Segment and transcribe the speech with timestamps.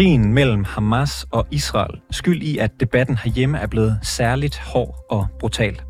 [0.00, 5.26] Krigen mellem Hamas og Israel skyld i, at debatten herhjemme er blevet særligt hård og
[5.40, 5.80] brutal?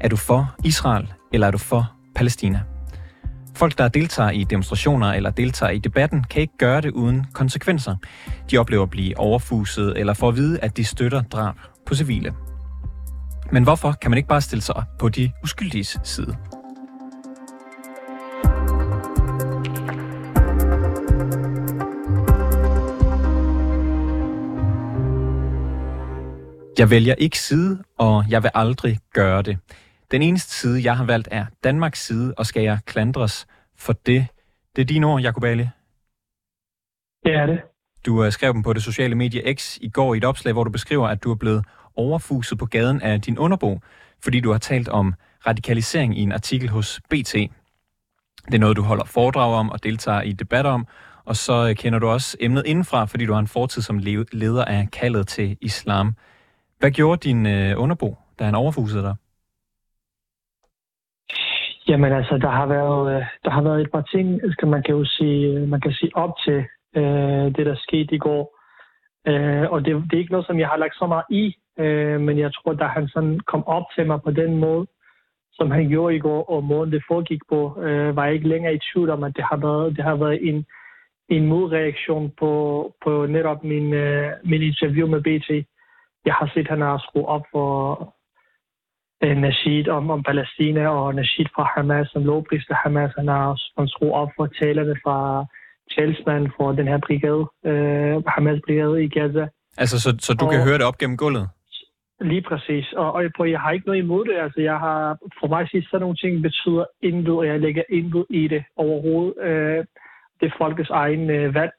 [0.00, 2.60] Er du for Israel, eller er du for Palæstina?
[3.54, 7.96] Folk, der deltager i demonstrationer eller deltager i debatten, kan ikke gøre det uden konsekvenser.
[8.50, 11.54] De oplever at blive overfuset eller får at vide, at de støtter drab
[11.86, 12.34] på civile.
[13.52, 16.36] Men hvorfor kan man ikke bare stille sig op på de uskyldiges side?
[26.78, 29.58] Jeg vælger ikke side, og jeg vil aldrig gøre det.
[30.10, 33.46] Den eneste side, jeg har valgt, er Danmarks side, og skal jeg klandres
[33.78, 34.26] for det?
[34.76, 35.68] Det er dine ord, Jacob Ali.
[37.24, 37.60] Det er det.
[38.06, 40.64] Du uh, skrev dem på det sociale medie X i går i et opslag, hvor
[40.64, 43.80] du beskriver, at du er blevet overfuset på gaden af din underbo,
[44.22, 45.14] fordi du har talt om
[45.46, 47.32] radikalisering i en artikel hos BT.
[47.32, 50.86] Det er noget, du holder foredrag om og deltager i debatter om,
[51.24, 53.98] og så uh, kender du også emnet indenfra, fordi du har en fortid som
[54.32, 56.14] leder af kaldet til islam.
[56.78, 59.16] Hvad gjorde din øh, underbo, da han overfusede dig?
[61.88, 64.94] Jamen altså, der har været, øh, der har været et par ting, skal man kan
[64.94, 66.64] jo sige, man kan sige op til
[66.96, 68.56] øh, det, der skete i går.
[69.28, 72.20] Øh, og det, det er ikke noget, som jeg har lagt så meget i, øh,
[72.20, 74.86] men jeg tror, da han sådan kom op til mig på den måde,
[75.52, 78.74] som han gjorde i går, og måden det foregik på, øh, var jeg ikke længere
[78.74, 80.66] i tvivl om, at det har været, det har været en,
[81.28, 82.52] en modreaktion på,
[83.04, 85.66] på netop min, øh, min interview med BT.
[86.26, 87.66] Jeg har set, at han har skruet op for,
[89.24, 93.12] øh, Nasheed om, om Palæstina og Nasheed fra Hamas, som lovpriste Hamas.
[93.18, 95.46] Han har skruet op for talerne fra
[95.94, 99.46] talsmanden for den her brigade, øh, Hamas-brigade i Gaza.
[99.78, 101.48] Altså, så, så du og, kan høre det op gennem gulvet?
[102.20, 102.92] Lige præcis.
[102.92, 104.36] Og, og på, jeg har ikke noget imod det.
[104.44, 107.82] Altså, jeg har, for mig at sige, sådan nogle ting betyder intet, og jeg lægger
[107.88, 109.34] intet i det overhovedet.
[109.48, 109.84] Øh,
[110.40, 111.72] det er folkets egen øh, valg.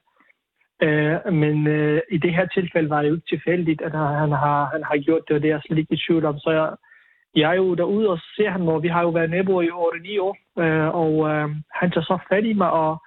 [0.82, 4.70] Øh, men øh, i det her tilfælde var det jo ikke tilfældigt, at han har,
[4.74, 6.40] han har gjort det, og det er jeg slet ikke i tvivl om.
[6.40, 6.76] Så jeg,
[7.36, 9.70] jeg er jo derude og ser ham, og vi har jo været naboer i
[10.18, 13.04] 8-9 år, øh, og øh, han tager så fat i mig, og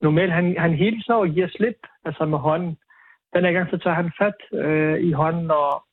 [0.00, 2.76] normalt han, han hilser og giver slip, altså med hånden.
[3.34, 5.84] Den her gang så tager han fat øh, i hånden, og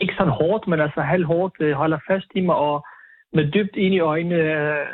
[0.00, 2.86] ikke sådan hårdt, men altså halvhårdt øh, holder fast i mig, og
[3.32, 4.86] med dybt ind i øjnene, øh,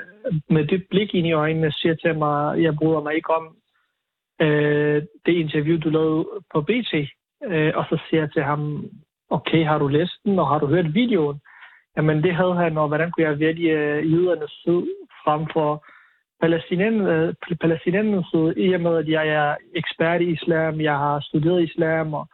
[0.48, 3.56] med dybt blik ind i øjnene, siger til mig, jeg bryder mig ikke om
[4.40, 6.24] øh, det interview, du lavede
[6.54, 6.94] på BT.
[7.50, 8.84] Øh, og så siger jeg til ham,
[9.30, 11.38] okay, har du læst den, og har du hørt videoen?
[11.96, 14.86] Jamen det havde han, og hvordan kunne jeg vælge øh, jødernes side
[15.24, 15.84] frem for
[16.42, 22.14] palæstinensernes side, i og med at jeg er ekspert i islam, jeg har studeret islam,
[22.14, 22.28] og,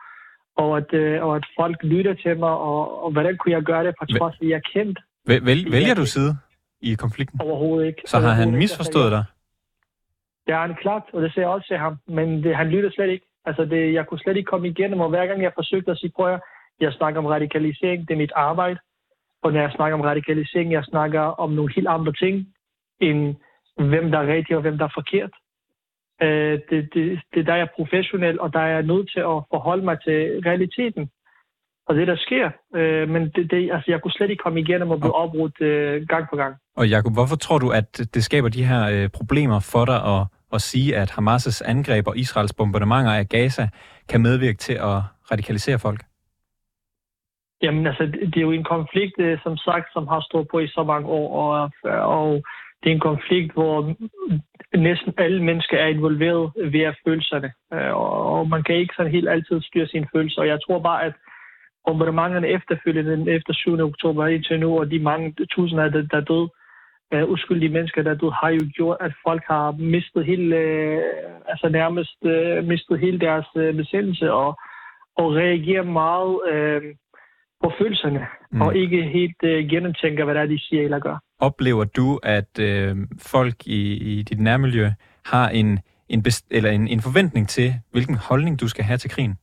[0.56, 3.86] og, at, øh, og at folk lytter til mig, og, og hvordan kunne jeg gøre
[3.86, 4.98] det, på trods af, at jeg er kendt.
[5.72, 6.36] Vælger du side
[6.80, 7.40] i konflikten?
[7.40, 8.02] Overhovedet ikke.
[8.06, 9.24] Så har han misforstået dig?
[10.46, 12.90] Det er han klart, og det ser jeg også til ham, men det, han lytter
[12.90, 13.26] slet ikke.
[13.44, 16.12] Altså, det, jeg kunne slet ikke komme igennem, og hver gang jeg forsøgte at sige,
[16.16, 16.40] prøv at
[16.80, 18.78] jeg snakker om radikalisering, det er mit arbejde,
[19.42, 22.46] og når jeg snakker om radikalisering, jeg snakker om nogle helt andre ting,
[23.00, 23.36] end
[23.76, 25.30] hvem der er rigtig og hvem der er forkert.
[26.22, 29.84] Øh, det, det, det der er professionel, og der er jeg nødt til at forholde
[29.84, 31.10] mig til realiteten
[31.88, 32.50] og det, der sker.
[32.76, 36.06] Øh, men det, det, altså, jeg kunne slet ikke komme igennem og blive opbrudt øh,
[36.08, 36.54] gang på gang.
[36.76, 40.22] Og Jacob, hvorfor tror du, at det skaber de her øh, problemer for dig at,
[40.58, 43.68] at sige, at Hamas' angreb og Israels bombardementer af Gaza
[44.08, 44.98] kan medvirke til at
[45.32, 46.00] radikalisere folk?
[47.62, 50.68] Jamen altså, det er jo en konflikt, øh, som sagt, som har stået på i
[50.68, 52.42] så mange år, og, øh, og
[52.82, 53.94] det er en konflikt, hvor
[54.76, 59.62] næsten alle mennesker er involveret ved følelserne, øh, og man kan ikke sådan helt altid
[59.62, 61.14] styre sine følelser, og jeg tror bare, at
[61.86, 63.80] bombardementerne efterfølgende efter 7.
[63.80, 66.48] oktober indtil nu, og de mange tusinder, der, der døde,
[67.14, 71.68] uh, uskyldige mennesker, der døde, har jo gjort, at folk har mistet hele, uh, altså
[71.68, 74.58] nærmest uh, mistet hele deres uh, besættelse, og,
[75.16, 76.82] og reagerer meget uh,
[77.62, 78.60] på følelserne, mm.
[78.60, 81.18] og ikke helt uh, gennemtænker, hvad der er, de siger eller gør.
[81.38, 84.91] Oplever du, at uh, folk i, i dit nærmiljø
[85.26, 85.78] har en,
[86.09, 89.36] en, best, eller en, en forventning til, hvilken holdning du skal have til krigen?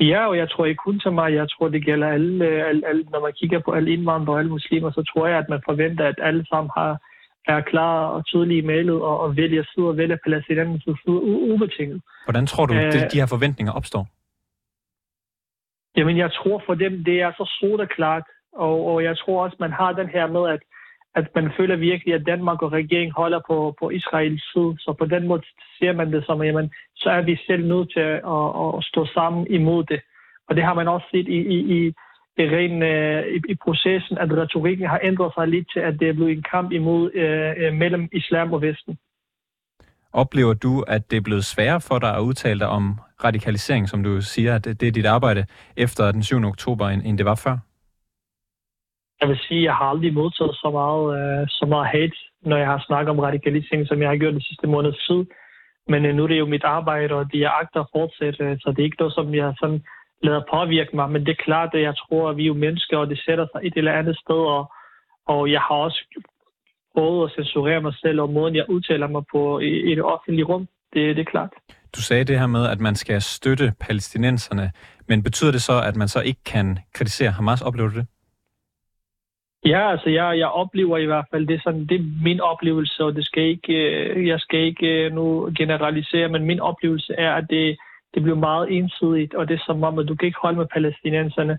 [0.00, 1.34] Ja, og jeg tror ikke kun til mig.
[1.34, 4.50] Jeg tror, det gælder alle, alle, alle når man kigger på alle indvandrere og alle
[4.50, 7.00] muslimer, så tror jeg, at man forventer, at alle sammen har,
[7.48, 11.20] er klar og tydelige malet og, og vælger side og vælger palæstinensernes side
[11.52, 12.02] ubetinget.
[12.24, 14.06] Hvordan tror du, at de her forventninger opstår?
[15.96, 18.22] Jamen, jeg tror for dem, det er så sort og klart.
[18.52, 20.60] Og, og jeg tror også, man har den her med, at,
[21.18, 24.72] at man føler virkelig, at Danmark og regeringen holder på, på Israels side.
[24.78, 25.42] Så på den måde
[25.78, 29.06] ser man det som, jamen, så er vi selv nødt til at, at, at stå
[29.16, 30.00] sammen imod det.
[30.48, 31.80] Og det har man også set i, i, i,
[32.42, 36.08] i, ren, øh, i, i processen, at retorikken har ændret sig lidt til, at det
[36.08, 38.98] er blevet en kamp imod øh, øh, mellem islam og Vesten.
[40.12, 44.02] Oplever du, at det er blevet sværere for dig at udtale dig om radikalisering, som
[44.02, 46.44] du siger, at det er dit arbejde efter den 7.
[46.44, 47.67] oktober, end det var før?
[49.20, 52.56] Jeg vil sige, at jeg har aldrig modtaget så meget, øh, så meget hate, når
[52.56, 55.20] jeg har snakket om radikalisering, som jeg har gjort de sidste måneder tid.
[55.88, 58.56] Men øh, nu er det jo mit arbejde, og det er agter at fortsætte, øh,
[58.60, 59.82] så det er ikke noget, som jeg sådan
[60.22, 61.10] lader påvirke mig.
[61.10, 63.46] Men det er klart, at jeg tror, at vi er jo mennesker, og det sætter
[63.52, 64.72] sig et eller andet sted, og,
[65.26, 66.00] og jeg har også
[66.94, 70.44] prøvet at censurere mig selv, og måden, jeg udtaler mig på i, i det offentlige
[70.44, 70.68] rum.
[70.92, 71.50] Det, det er klart.
[71.96, 74.70] Du sagde det her med, at man skal støtte palæstinenserne,
[75.08, 77.62] men betyder det så, at man så ikke kan kritisere Hamas?
[77.62, 78.06] Oplever du det?
[79.64, 83.04] Ja, altså jeg, jeg oplever i hvert fald, det er, sådan, det er min oplevelse,
[83.04, 87.32] og det skal ikke, øh, jeg skal ikke øh, nu generalisere, men min oplevelse er,
[87.34, 87.78] at det,
[88.14, 90.66] det bliver meget ensidigt, og det er som om, at du kan ikke holde med
[90.66, 91.58] palæstinenserne,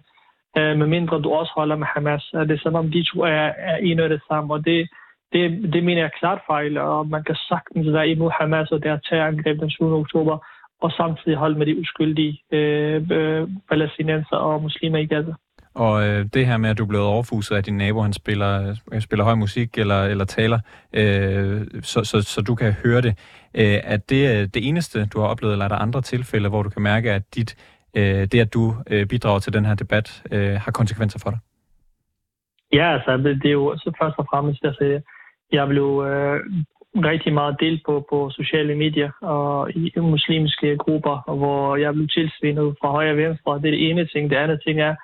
[0.58, 2.30] øh, medmindre du også holder med Hamas.
[2.34, 4.90] Det er som om, de to er, er en og det samme, og det,
[5.34, 8.84] det, det mener jeg er klart fejl, og man kan sagtens være imod Hamas og
[8.84, 9.94] deres terrorangreb den 7.
[9.94, 10.38] oktober,
[10.82, 15.34] og samtidig holde med de uskyldige øh, øh, palæstinenser og muslimer i Gaza.
[15.76, 18.76] Og øh, det her med, at du er blevet overfuset af din nabo, han spiller,
[18.94, 20.60] øh, spiller høj musik eller, eller taler,
[20.94, 23.14] øh, så, så, så du kan høre det.
[23.54, 26.64] Øh, er det øh, det eneste, du har oplevet, eller er der andre tilfælde, hvor
[26.64, 27.56] du kan mærke, at dit,
[27.94, 31.40] øh, det, at du øh, bidrager til den her debat, øh, har konsekvenser for dig?
[32.74, 35.02] Ja, altså, det, det er jo så først og fremmest, altså,
[35.52, 36.40] jeg blev øh,
[36.96, 42.76] rigtig meget delt på, på sociale medier og i muslimske grupper, hvor jeg blev tilsvinet
[42.82, 43.62] fra højre og venstre.
[43.62, 44.30] Det er det ene ting.
[44.30, 44.96] Det andet ting er,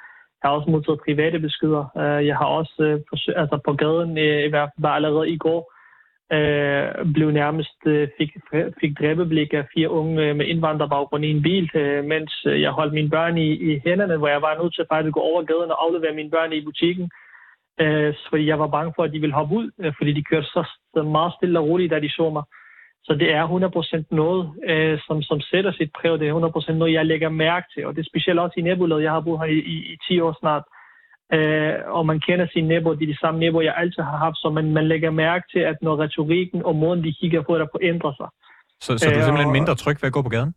[0.45, 1.83] jeg har også modtaget private beskeder.
[1.97, 2.99] Øh, jeg har også øh,
[3.41, 5.61] altså på gaden, øh, i hvert fald bare allerede i går,
[6.35, 8.31] øh, blev nærmest øh, fik,
[8.81, 11.69] fik dræbeblik af fire unge med indvandrerbaggrund i en bil,
[12.13, 15.13] mens jeg holdt mine børn i, i hænderne, hvor jeg var nødt til faktisk at
[15.13, 17.09] gå over gaden og aflevere mine børn i butikken
[17.81, 20.47] øh, fordi jeg var bange for, at de ville hoppe ud, øh, fordi de kørte
[20.47, 20.61] så,
[20.93, 22.43] så meget stille og roligt, da de så mig.
[23.07, 26.19] Så det er 100% noget, øh, som, som sætter sit præg.
[26.19, 27.85] Det er 100% noget, jeg lægger mærke til.
[27.85, 29.03] Og det er specielt også i nabolaget.
[29.03, 30.63] Jeg har boet her i, i, i 10 år snart.
[31.33, 32.95] Øh, og man kender sine naboer.
[32.95, 34.37] Det er de samme naboer, jeg altid har haft.
[34.37, 37.65] Så man, man lægger mærke til, at når retorikken og måden, de kigger på, der
[37.65, 38.29] på ændrer sig.
[38.81, 40.53] Så, så du er simpelthen mindre tryg ved at gå på gaden?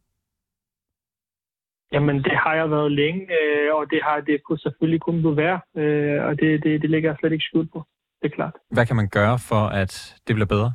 [1.93, 5.37] Jamen, det har jeg været længe, øh, og det har det kunne selvfølgelig kun blive
[5.37, 7.85] være, øh, og det, det, det ligger jeg slet ikke skjult på.
[8.23, 8.55] Det er klart.
[8.71, 10.73] Hvad kan man gøre for, at det bliver bedre?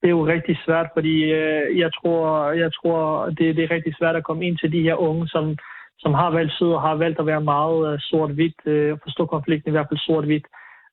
[0.00, 3.94] Det er jo rigtig svært, fordi øh, jeg tror, jeg tror det, det er rigtig
[3.98, 5.56] svært at komme ind til de her unge, som,
[5.98, 9.70] som har valgt syd og har valgt at være meget øh, sort-hvidt, øh, forstå konflikten
[9.70, 10.46] i hvert fald sort-hvidt.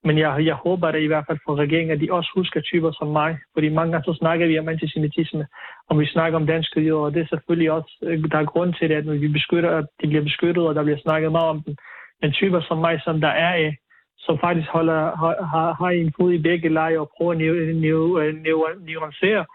[0.08, 2.92] Men jeg, jeg håber da i hvert fald for regeringen, at de også husker typer
[2.92, 3.38] som mig.
[3.54, 5.48] Fordi mange gange så snakker vi om antisemitisme,
[5.90, 8.74] og vi snakker om danske jøder, og det er selvfølgelig også, øh, der er grund
[8.74, 11.62] til det, at vi beskytter, at de bliver beskyttet, og der bliver snakket meget om
[11.66, 11.76] dem.
[12.22, 13.78] Men typer som mig, som der er af,
[14.26, 15.02] som faktisk holder,
[15.52, 19.46] har, har en fod i begge lejre og prøver at nuancere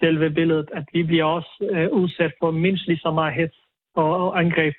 [0.00, 3.58] selve billedet, at vi bliver også uh, udsat for mindst lige så meget hets
[3.94, 4.74] og, og angreb.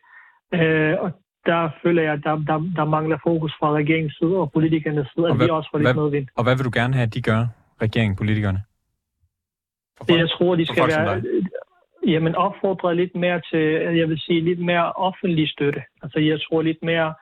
[0.54, 1.12] Uh, og
[1.46, 5.28] der føler jeg, at der, der, der mangler fokus fra regeringens side og politikernes side,
[5.28, 6.28] at hvad, vi også får lidt medvind.
[6.36, 7.42] Og hvad vil du gerne have, at de gør,
[7.82, 8.62] regeringen, politikerne?
[10.08, 11.24] det, jeg tror, de skal være...
[12.08, 13.66] Jamen opfordre lidt mere til,
[13.98, 15.82] jeg vil sige, lidt mere offentlig støtte.
[16.04, 17.14] Altså jeg tror lidt mere,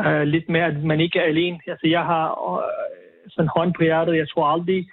[0.00, 1.58] øh, lidt mere, at man ikke er alene.
[1.66, 4.16] Altså jeg har øh, sådan hånd på hjertet.
[4.16, 4.86] Jeg tror aldrig,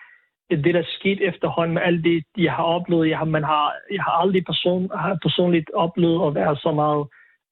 [0.49, 3.09] det der skete efterhånden med alt det, jeg har oplevet.
[3.09, 7.07] Jeg har, man har, jeg har aldrig person, har personligt oplevet at være så meget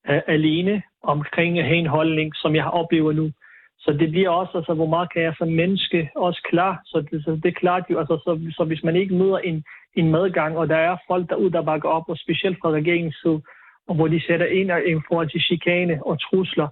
[0.09, 3.31] øh, alene omkring at have en holdning, som jeg har oplevet nu.
[3.79, 6.81] Så det bliver også, altså, hvor meget kan jeg som menneske også klar.
[6.85, 9.63] Så det, så det er klart jo, altså, så, så hvis man ikke møder en,
[9.95, 13.41] en medgang, og der er folk derude, der bakker op, og specielt fra regeringens side,
[13.87, 16.67] og hvor de sætter ind i forhold til chikane og trusler,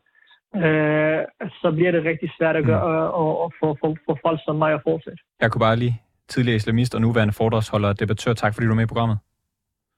[0.64, 1.20] øh,
[1.62, 3.14] så bliver det rigtig svært at, gøre, mm.
[3.14, 5.24] og, og for, for, for folk som mig at fortsætte.
[5.42, 8.34] Jeg kunne bare lige tidligere islamist og nuværende foredragsholder og debattør.
[8.34, 9.18] Tak fordi du er med i programmet.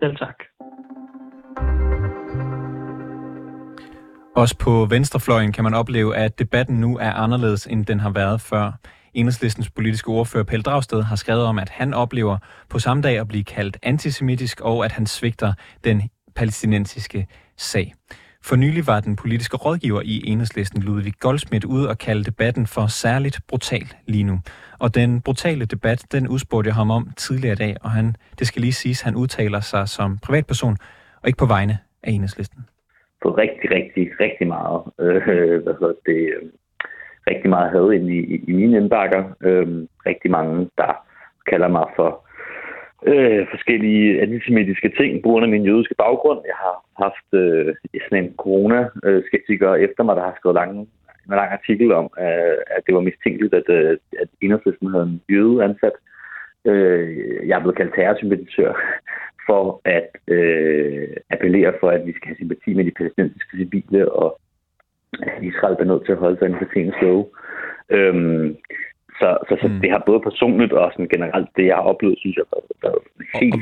[0.02, 0.36] Selv tak.
[4.36, 8.42] Også på venstrefløjen kan man opleve, at debatten nu er anderledes, end den har været
[8.42, 8.72] før.
[9.14, 12.38] Enhedslistens politiske ordfører Pelle Dragsted har skrevet om, at han oplever
[12.70, 16.02] på samme dag at blive kaldt antisemitisk, og at han svigter den
[16.36, 17.94] palæstinensiske sag.
[18.50, 22.86] For nylig var den politiske rådgiver i Enhedslisten Ludvig Goldsmith ude og kalde debatten for
[23.04, 24.38] særligt brutal lige nu.
[24.80, 28.48] Og den brutale debat, den udspurgte jeg ham om tidligere i dag, og han, det
[28.48, 30.78] skal lige siges, han udtaler sig som privatperson
[31.22, 32.62] og ikke på vegne af Enhedslisten
[33.24, 36.50] På rigtig, rigtig, rigtig meget, øh, hvad hedder det, øh,
[37.28, 39.24] rigtig meget had ind i, i, i mine indbakker.
[39.42, 39.68] Øh,
[40.06, 40.92] rigtig mange, der
[41.50, 42.27] kalder mig for
[43.06, 46.40] øh, forskellige antisemitiske ting på grund af min jødiske baggrund.
[46.46, 50.80] Jeg har haft øh, sådan en corona-skeptiker efter mig, der har skrevet lange,
[51.26, 55.22] en lang artikel om, øh, at det var mistænkeligt, at, øh, at enhedslisten havde en
[55.30, 55.94] jøde ansat
[56.66, 58.74] Øh, jeg er blevet kaldt terrorsympatisør
[59.48, 64.40] for at øh, appellere for, at vi skal have sympati med de palæstinensiske civile, og
[65.22, 67.26] at Israel bliver nødt til at holde sig inden for krigens love.
[67.90, 68.58] Øhm,
[69.20, 69.80] så så, så mm.
[69.82, 73.02] det har både personligt og sådan generelt, det jeg har oplevet, synes jeg, har været
[73.42, 73.60] helt og,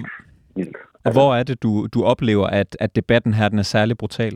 [0.56, 0.78] vildt.
[1.06, 4.36] Og hvor er det, du, du oplever, at, at debatten her den er særlig brutal?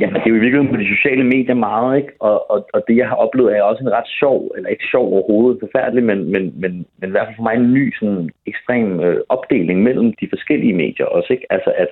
[0.00, 2.12] Jamen, det er jo i virkeligheden på de sociale medier meget, ikke?
[2.20, 5.12] Og, og, og det, jeg har oplevet, er også en ret sjov, eller ikke sjov
[5.12, 9.00] overhovedet, forfærdelig, men, men, men, men i hvert fald for mig en ny sådan, ekstrem
[9.00, 11.46] øh, opdeling mellem de forskellige medier også, ikke?
[11.50, 11.88] Altså, at,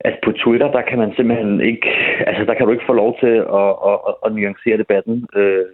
[0.00, 1.88] at på Twitter, der kan man simpelthen ikke,
[2.26, 5.64] altså der kan du ikke få lov til at, at, at, at nuancere debatten øh,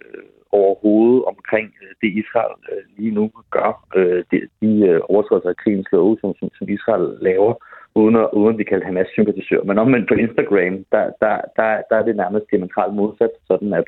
[0.51, 3.71] overhovedet omkring øh, det, Israel øh, lige nu gør.
[3.95, 4.23] Øh,
[4.61, 7.53] de overtrædelser af krigens love, som, som, som Israel laver,
[7.95, 9.63] uden at, uden at de kalder Hamas sympatisør.
[9.63, 13.87] Men omvendt på Instagram, der, der, der, der er det nærmest diametralt modsat, sådan at,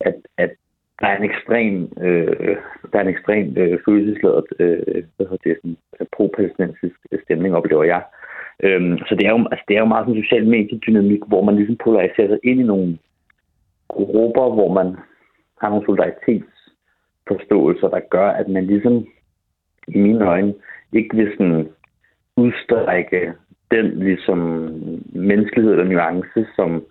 [0.00, 0.50] at, at
[1.00, 2.56] der er en ekstrem, øh,
[2.92, 5.76] der er en ekstrem øh, følelsesladet øh, hvad hedder det, sådan,
[6.16, 8.02] pro-palæstinensisk stemning, oplever jeg.
[8.62, 11.42] Øhm, så det er, jo, altså, det er jo meget sådan en social mediedynamik, hvor
[11.44, 12.98] man ligesom polariserer sig ind i nogle
[13.88, 14.96] grupper, hvor man
[15.60, 19.06] har nogle solidaritetsforståelser, der gør, at man ligesom
[19.88, 20.54] i mine øjne
[20.92, 21.68] ikke vil sådan
[22.36, 23.32] udstrække
[23.70, 24.38] den ligesom
[25.12, 26.84] menneskelighed eller nuance, som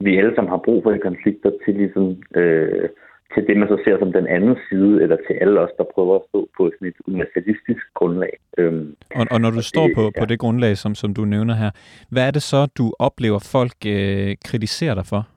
[0.00, 2.88] vi alle sammen har brug for i konflikter til ligesom øh,
[3.34, 6.16] til det, man så ser som den anden side, eller til alle os, der prøver
[6.16, 8.32] at stå på sådan et universalistisk grundlag.
[8.58, 10.20] Øhm, og, og når du og står det, på, ja.
[10.20, 11.70] på det grundlag, som, som du nævner her,
[12.10, 15.28] hvad er det så, du oplever, folk øh, kritiserer dig for?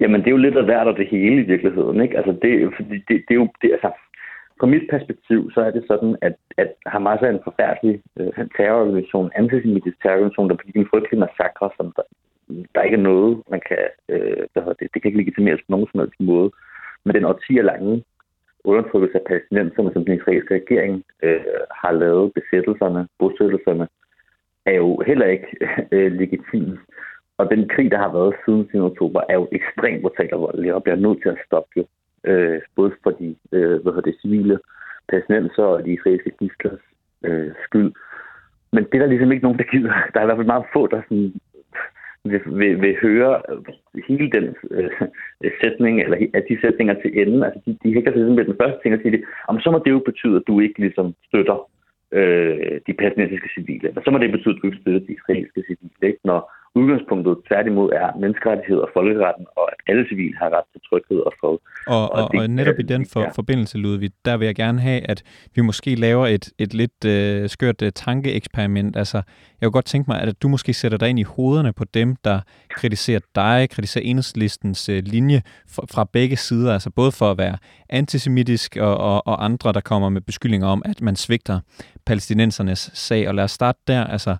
[0.00, 2.00] Jamen, det er jo lidt af hvert og det hele i virkeligheden.
[2.00, 2.16] Ikke?
[2.16, 3.90] Altså, det, fordi det, det, er jo, det, altså,
[4.60, 9.30] fra mit perspektiv, så er det sådan, at, at Hamas er en forfærdelig øh, terrororganisation,
[9.34, 12.02] antisemitisk terrororganisation, der begik en frygtelig massakre, som der,
[12.74, 16.00] der ikke er noget, man kan, øh, det, det kan ikke legitimeres på nogen som
[16.00, 16.50] helst måde.
[17.04, 18.04] Men den årtier lange
[18.64, 21.40] undertrykkelse af palæstinenserne, som den israelske regering øh,
[21.82, 23.88] har lavet besættelserne, bosættelserne,
[24.66, 25.46] er jo heller ikke
[25.96, 26.78] øh, legitim.
[27.40, 28.78] Og den krig, der har været siden 10.
[28.90, 31.84] oktober, er jo ekstremt brutal og voldelig, og bliver nødt til at stoppe jo.
[32.30, 34.58] Øh, både for de øh, hvad det, civile
[35.08, 36.84] palæstinenser og de israelske gistlers
[37.24, 37.92] øh, skyld.
[38.72, 39.94] Men det er der ligesom ikke nogen, der gider.
[40.12, 41.32] Der er i hvert fald meget få, der sådan
[42.24, 44.90] vil, vil, vil høre øh, hele den øh,
[45.62, 47.42] sætning, eller at de sætninger til enden.
[47.42, 49.18] Altså, de, de hækker sig ligesom med den første ting og siger,
[49.48, 51.58] om så må det jo betyde, at du ikke ligesom støtter
[52.12, 53.88] øh, de palæstinensiske civile.
[53.88, 56.02] Eller så må det betyde, at du ikke støtter de israelske civile.
[56.10, 56.20] Ikke?
[56.24, 56.40] Når
[56.74, 61.32] udgangspunktet tværtimod er menneskerettighed og folkeretten, og at alle civile har ret til tryghed og
[61.40, 61.56] fred.
[61.86, 63.28] Og, og, og, det, og netop i den for, ja.
[63.28, 65.22] forbindelse, Ludvig, der vil jeg gerne have, at
[65.54, 68.96] vi måske laver et, et lidt øh, skørt øh, tankeeksperiment.
[68.96, 69.16] Altså,
[69.60, 72.16] jeg kunne godt tænke mig, at du måske sætter dig ind i hovederne på dem,
[72.24, 77.38] der kritiserer dig, kritiserer enhedslistens øh, linje fra, fra begge sider, altså både for at
[77.38, 77.56] være
[77.88, 81.60] antisemitisk og, og, og andre, der kommer med beskyldninger om, at man svigter
[82.06, 83.28] palæstinensernes sag.
[83.28, 84.04] Og lad os starte der.
[84.04, 84.36] Altså,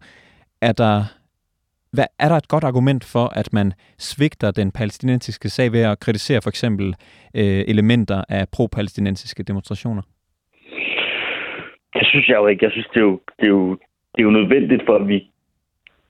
[0.62, 1.04] er der
[1.92, 6.00] hvad, er der et godt argument for, at man svigter den palæstinensiske sag ved at
[6.00, 6.86] kritisere for eksempel
[7.36, 10.02] øh, elementer af pro-palæstinensiske demonstrationer?
[11.94, 12.64] Det synes jeg jo ikke.
[12.64, 13.70] Jeg synes, det er jo, det er jo,
[14.12, 15.18] det er jo nødvendigt for, at vi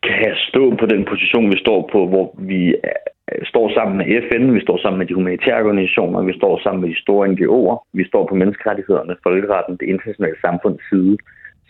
[0.03, 4.55] kan stå på den position, vi står på, hvor vi øh, står sammen med FN,
[4.55, 8.05] vi står sammen med de humanitære organisationer, vi står sammen med de store NGO'er, vi
[8.11, 11.17] står på menneskerettighederne, folkeretten, det internationale samfunds side.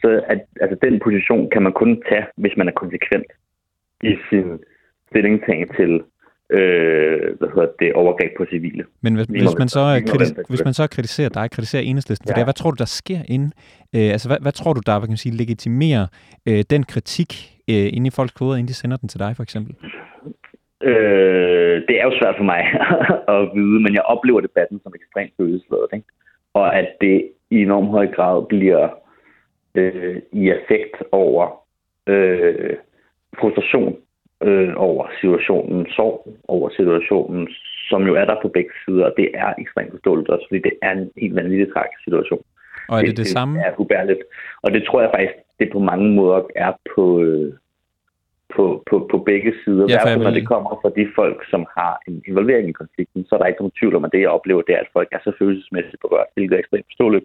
[0.01, 3.31] Så at, altså, den position kan man kun tage, hvis man er konsekvent
[4.03, 4.59] i sin
[5.09, 6.03] stillingtagen til
[6.51, 8.85] øh, hvad hedder det, overgreb på civile.
[9.03, 12.39] Men hvis, hvis, man, så, kritis- hvis man så kritiserer dig, kritiserer enhedslisten for ja.
[12.39, 13.51] det, hvad tror du, der sker inde?
[13.97, 16.07] Øh, altså, hvad, hvad tror du, der hvad kan man sige, legitimerer
[16.49, 17.31] øh, den kritik
[17.71, 19.75] øh, inde i folks hoveder, inden de sender den til dig, for eksempel?
[20.83, 22.63] Øh, det er jo svært for mig
[23.37, 25.91] at vide, men jeg oplever debatten som ekstremt følelsesladet.
[25.93, 26.07] Ikke?
[26.55, 28.89] Og at det i enorm høj grad bliver
[29.75, 31.45] øh, i effekt over
[32.07, 32.77] øh,
[33.41, 33.97] frustration
[34.47, 36.17] øh, over situationen, sorg
[36.49, 37.49] over situationen,
[37.91, 40.75] som jo er der på begge sider, og det er ekstremt forståeligt også, fordi det
[40.83, 42.45] er en helt vanvittig tragisk situation.
[42.89, 43.59] Og er det det, det samme?
[43.59, 44.23] Det er ubærligt.
[44.63, 47.53] Og det tror jeg faktisk, det på mange måder er på, øh,
[48.57, 49.85] på, på, på begge sider.
[49.89, 53.35] Ja, Hverken, når det kommer fra de folk, som har en involvering i konflikten, så
[53.35, 55.21] er der ikke nogen tvivl om, at det, jeg oplever, det er, at folk er
[55.25, 57.25] så følelsesmæssigt berørt, hvilket er ekstremt forståeligt.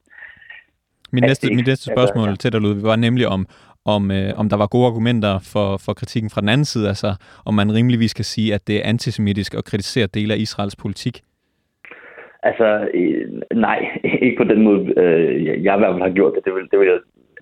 [1.11, 3.47] Min næste, min næste spørgsmål til dig, Ludvig, var nemlig om,
[3.85, 7.09] om, øh, om der var gode argumenter for, for kritikken fra den anden side, altså
[7.45, 11.21] om man rimeligvis kan sige, at det er antisemitisk at kritisere dele af Israels politik?
[12.43, 13.79] Altså, øh, nej,
[14.25, 16.45] ikke på den måde, øh, jeg i hvert fald har gjort det.
[16.45, 16.99] Det vil, det vil jeg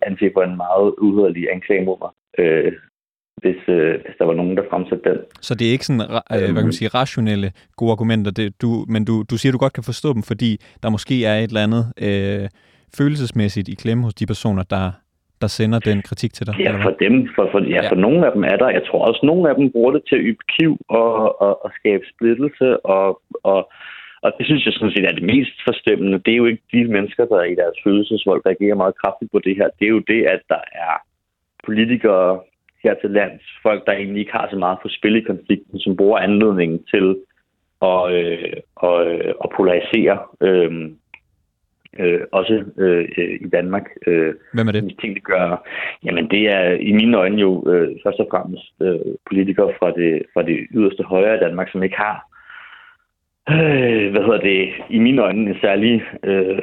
[0.08, 2.12] anse for en meget uhederlig anklage mod mig.
[2.40, 2.72] Øh,
[3.44, 5.18] hvis, øh, hvis der var nogen, der fremsatte den.
[5.42, 8.86] Så det er ikke sådan, øh, hvad kan man sige, rationelle gode argumenter, det, du,
[8.90, 11.64] men du, du siger, du godt kan forstå dem, fordi der måske er et eller
[11.68, 12.50] andet øh,
[12.98, 14.92] følelsesmæssigt i klemme hos de personer, der,
[15.44, 16.56] der sender den kritik til dig?
[16.66, 17.16] Ja, for dem.
[17.36, 18.70] For, for, ja, ja, for nogle af dem er der.
[18.78, 21.70] Jeg tror også, nogle af dem bruger det til at ybe kiv og, og, og
[21.80, 22.86] skabe splittelse.
[22.96, 23.08] Og,
[23.52, 23.60] og,
[24.26, 26.22] og det synes jeg sådan set er det mest forstemmende.
[26.26, 29.56] Det er jo ikke de mennesker, der i deres følelsesvold reagerer meget kraftigt på det
[29.60, 29.68] her.
[29.80, 30.94] Det er jo det, at der er
[31.68, 32.40] politikere
[32.84, 35.96] her til lands, folk, der egentlig ikke har så meget på spil i konflikten, som
[35.96, 37.08] bruger anledningen til
[37.92, 40.18] at, øh, og, øh, at polarisere.
[40.42, 40.72] Øh,
[42.00, 43.06] øh, også øh,
[43.42, 43.86] i Danmark.
[44.08, 44.96] Øh, Hvem er det?
[45.02, 45.68] Ting, det gør,
[46.04, 50.24] jamen det er i mine øjne jo øh, først og fremmest øh, politikere fra det,
[50.34, 52.34] fra det yderste højre i Danmark, som ikke har
[53.50, 56.62] øh, hvad hedder det, i mine øjne en særlig øh,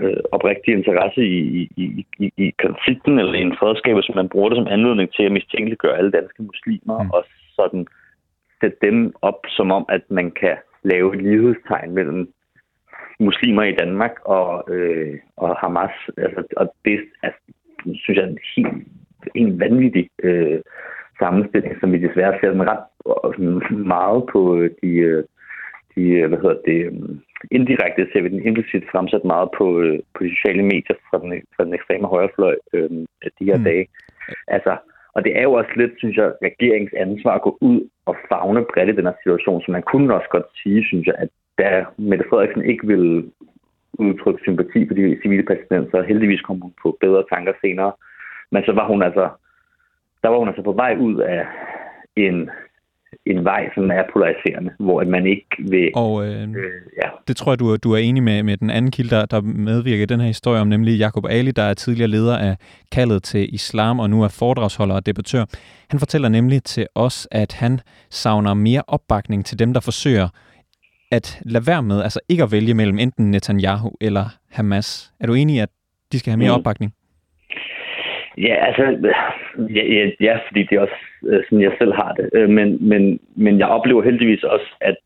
[0.00, 4.48] øh, oprigtig interesse i, i, i, i konflikten eller i en fredskab, som man bruger
[4.48, 7.10] det som anledning til at mistænkeliggøre alle danske muslimer mm.
[7.10, 7.24] og
[7.56, 7.86] sådan
[8.60, 12.32] sætte dem op som om, at man kan lave et lighedstegn mellem
[13.18, 15.90] muslimer i Danmark og, øh, og Hamas.
[16.16, 17.40] Altså, og det altså,
[17.84, 18.86] synes jeg er en helt
[19.34, 20.60] en vanvittig øh,
[21.18, 22.84] sammenstilling, som vi desværre ser den ret
[23.94, 25.24] meget på øh, de, øh,
[25.94, 26.92] de hvad hedder det, øh,
[27.50, 29.66] indirekte ser vi den implicit fremsat meget på,
[30.14, 32.90] på de sociale medier fra den, fra den ekstreme højrefløj øh,
[33.38, 33.64] de her mm.
[33.64, 33.86] dage.
[34.48, 34.76] Altså,
[35.16, 38.64] og det er jo også lidt, synes jeg, regeringens ansvar at gå ud og fagne
[38.72, 41.84] bredt i den her situation, så man kunne også godt sige, synes jeg, at da
[41.96, 43.30] Mette Frederiksen ikke ville
[43.92, 47.92] udtrykke sympati for de civile palæstinenser, heldigvis kom hun på bedre tanker senere.
[48.52, 49.28] Men så var hun altså,
[50.22, 51.46] der var hun altså på vej ud af
[52.16, 52.50] en,
[53.26, 55.90] en vej, som er polariserende, hvor man ikke vil...
[55.94, 56.48] Og øh, øh,
[57.02, 57.08] ja.
[57.28, 60.02] det tror jeg, du, du er enig med, med den anden kilde, der, der medvirker
[60.02, 62.56] i den her historie om, nemlig Jakob Ali, der er tidligere leder af
[62.92, 65.44] kaldet til islam, og nu er foredragsholder og debattør.
[65.90, 70.28] Han fortæller nemlig til os, at han savner mere opbakning til dem, der forsøger
[71.12, 75.12] at lade være med, altså ikke at vælge mellem enten Netanyahu eller Hamas.
[75.20, 75.68] Er du enig i, at
[76.12, 76.58] de skal have mere mm.
[76.58, 76.92] opbakning?
[78.38, 78.82] Ja, altså,
[79.76, 80.98] ja, ja, ja, fordi det er også
[81.28, 82.30] øh, sådan, jeg selv har det.
[82.32, 84.96] Øh, men, men, men jeg oplever heldigvis også, at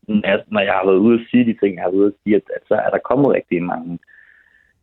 [0.47, 2.35] når jeg har været ude og sige de ting, jeg har været ude at sige,
[2.35, 3.99] at, at så er der kommet rigtig mange.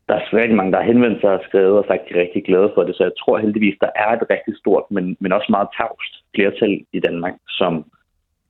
[0.08, 2.20] Der er rigtig mange, der har henvendt sig og skrevet og sagt, at de er
[2.20, 2.96] rigtig glade for det.
[2.96, 6.84] Så jeg tror heldigvis, der er et rigtig stort, men, men også meget tavst flertal
[6.92, 7.84] i Danmark, som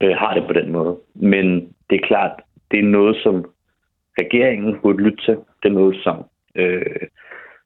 [0.03, 0.96] øh, har det på den måde.
[1.14, 1.46] Men
[1.90, 3.35] det er klart, det er noget, som
[4.20, 5.37] regeringen burde lytte til.
[5.62, 6.16] Det er noget, som
[6.55, 7.07] øh,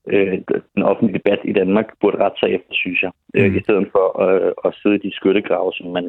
[0.07, 0.39] øh,
[0.83, 3.13] den offentlige debat i Danmark burde rette sig efter, synes jeg.
[3.37, 3.57] Øh, mm.
[3.59, 6.05] I stedet for øh, at sidde i de skyttegrave, som man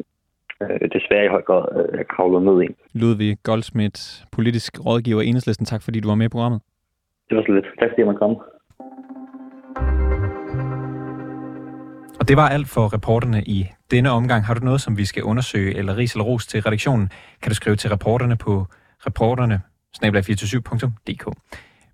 [0.62, 2.68] øh, desværre i høj grad øh, kravler ned i.
[3.00, 4.00] Ludvig Goldsmith,
[4.36, 5.66] politisk rådgiver i Enhedslisten.
[5.66, 6.60] Tak fordi du var med i programmet.
[7.28, 7.68] Det var så lidt.
[7.80, 8.36] Tak fordi jeg måtte komme.
[12.20, 13.58] Og det var alt for reporterne i
[13.90, 14.44] denne omgang.
[14.44, 17.08] Har du noget, som vi skal undersøge, eller ris eller ros til redaktionen,
[17.42, 18.64] kan du skrive til reporterne på
[19.06, 19.60] reporterne,
[19.96, 21.24] snablag247.dk.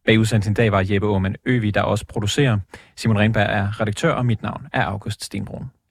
[0.06, 2.58] Bag udsendelsen i dag var Jeppe Aumann Øvi, der også producerer.
[2.96, 5.70] Simon Renberg er redaktør, og mit navn er August Stenbrun.